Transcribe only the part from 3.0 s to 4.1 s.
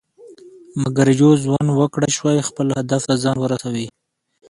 ته ځان ورسوي.